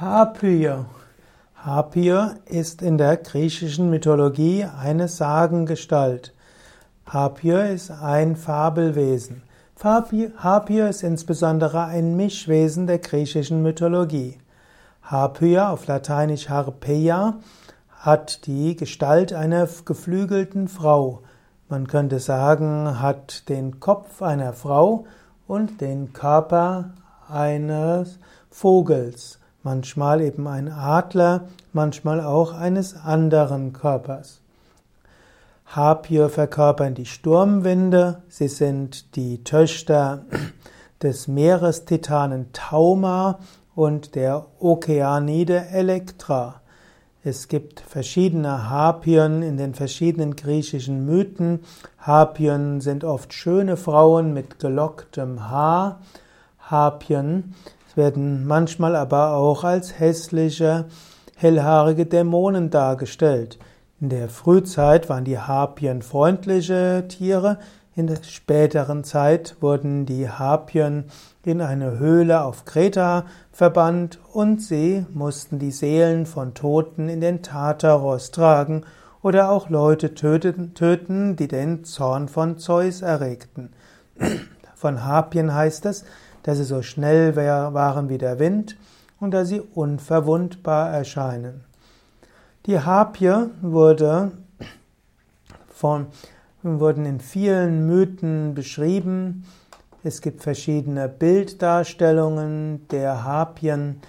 [0.00, 0.86] Harpyie.
[1.56, 6.32] Harpyie ist in der griechischen Mythologie eine Sagengestalt.
[7.04, 9.42] Harpyie ist ein Fabelwesen.
[9.78, 14.38] Harpyie ist insbesondere ein Mischwesen der griechischen Mythologie.
[15.02, 17.34] Harpyie, auf Lateinisch Harpeia,
[17.90, 21.20] hat die Gestalt einer geflügelten Frau.
[21.68, 25.04] Man könnte sagen, hat den Kopf einer Frau
[25.46, 26.94] und den Körper
[27.28, 34.40] eines Vogels manchmal eben ein Adler, manchmal auch eines anderen Körpers.
[35.66, 40.24] Harpyie verkörpern die Sturmwinde, sie sind die Töchter
[41.02, 43.38] des Meerestitanen Tauma
[43.74, 46.60] und der Okeanide Elektra.
[47.22, 51.60] Es gibt verschiedene Harpien in den verschiedenen griechischen Mythen.
[51.98, 56.00] Harpien sind oft schöne Frauen mit gelocktem Haar.
[56.58, 57.54] Harpien
[57.96, 60.86] werden manchmal aber auch als hässliche,
[61.36, 63.58] hellhaarige Dämonen dargestellt.
[64.00, 67.58] In der Frühzeit waren die Harpien freundliche Tiere,
[67.96, 71.04] in der späteren Zeit wurden die Harpien
[71.44, 77.42] in eine Höhle auf Kreta verbannt und sie mussten die Seelen von Toten in den
[77.42, 78.84] Tartaros tragen
[79.22, 83.70] oder auch Leute töten, die den Zorn von Zeus erregten.
[84.76, 86.06] Von Harpien heißt es,
[86.42, 88.76] dass sie so schnell waren wie der Wind
[89.20, 91.64] und dass sie unverwundbar erscheinen.
[92.66, 94.32] Die Harpie wurde
[95.68, 96.06] von,
[96.62, 99.44] wurden in vielen Mythen beschrieben.
[100.02, 104.00] Es gibt verschiedene Bilddarstellungen der Harpien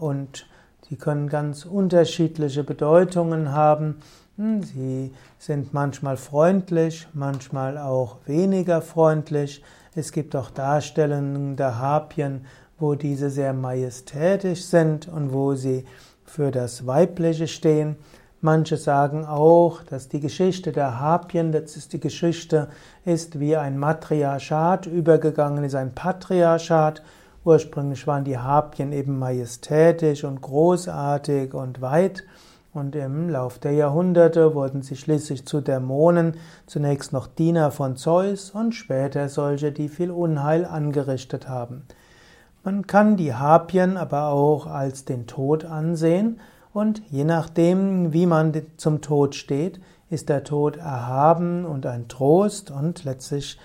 [0.00, 0.46] und
[0.88, 3.96] sie können ganz unterschiedliche Bedeutungen haben.
[4.36, 9.62] Hm, sie sind manchmal freundlich, manchmal auch weniger freundlich.
[9.94, 12.44] Es gibt auch Darstellungen der Harpien,
[12.78, 15.84] wo diese sehr majestätisch sind und wo sie
[16.24, 17.96] für das Weibliche stehen.
[18.42, 22.68] Manche sagen auch, dass die Geschichte der Harpien, das ist die Geschichte,
[23.04, 27.02] ist wie ein Matriarchat übergegangen ist, ein Patriarchat.
[27.46, 32.24] Ursprünglich waren die Harpien eben majestätisch und großartig und weit.
[32.74, 36.34] Und im Lauf der Jahrhunderte wurden sie schließlich zu Dämonen,
[36.66, 41.84] zunächst noch Diener von Zeus und später solche, die viel Unheil angerichtet haben.
[42.64, 46.40] Man kann die Harpien aber auch als den Tod ansehen
[46.72, 49.80] und je nachdem, wie man zum Tod steht,
[50.10, 53.56] ist der Tod erhaben und ein Trost und letztlich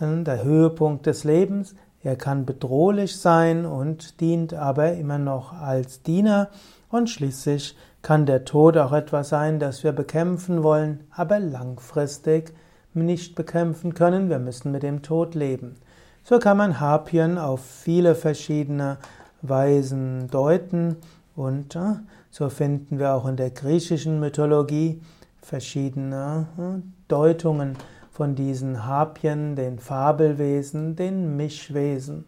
[0.00, 1.74] äh, der Höhepunkt des Lebens.
[2.06, 6.50] Er kann bedrohlich sein und dient aber immer noch als Diener
[6.88, 12.54] und schließlich kann der Tod auch etwas sein, das wir bekämpfen wollen, aber langfristig
[12.94, 14.30] nicht bekämpfen können.
[14.30, 15.74] Wir müssen mit dem Tod leben.
[16.22, 18.98] So kann man Harpien auf viele verschiedene
[19.42, 20.98] Weisen deuten
[21.34, 21.94] und äh,
[22.30, 25.02] so finden wir auch in der griechischen Mythologie
[25.42, 27.76] verschiedene äh, Deutungen
[28.16, 32.24] von diesen Harpien, den Fabelwesen, den Mischwesen.